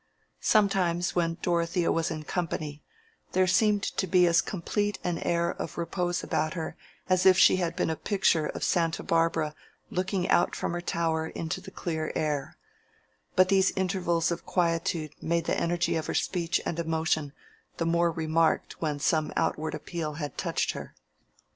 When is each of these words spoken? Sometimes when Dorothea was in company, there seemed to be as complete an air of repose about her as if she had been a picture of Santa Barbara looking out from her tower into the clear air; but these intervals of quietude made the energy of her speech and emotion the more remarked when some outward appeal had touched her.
Sometimes 0.39 1.15
when 1.15 1.37
Dorothea 1.43 1.91
was 1.91 2.09
in 2.09 2.23
company, 2.23 2.81
there 3.33 3.45
seemed 3.45 3.83
to 3.83 4.07
be 4.07 4.25
as 4.25 4.41
complete 4.41 4.97
an 5.03 5.19
air 5.19 5.51
of 5.51 5.77
repose 5.77 6.23
about 6.23 6.55
her 6.55 6.75
as 7.07 7.23
if 7.23 7.37
she 7.37 7.57
had 7.57 7.75
been 7.75 7.91
a 7.91 7.95
picture 7.95 8.47
of 8.47 8.63
Santa 8.63 9.03
Barbara 9.03 9.53
looking 9.91 10.27
out 10.29 10.55
from 10.55 10.73
her 10.73 10.81
tower 10.81 11.27
into 11.27 11.61
the 11.61 11.69
clear 11.69 12.11
air; 12.15 12.57
but 13.35 13.49
these 13.49 13.69
intervals 13.75 14.31
of 14.31 14.43
quietude 14.43 15.13
made 15.21 15.45
the 15.45 15.55
energy 15.59 15.95
of 15.95 16.07
her 16.07 16.15
speech 16.15 16.59
and 16.65 16.79
emotion 16.79 17.31
the 17.77 17.85
more 17.85 18.11
remarked 18.11 18.81
when 18.81 18.97
some 18.97 19.31
outward 19.35 19.75
appeal 19.75 20.13
had 20.13 20.35
touched 20.35 20.71
her. 20.71 20.95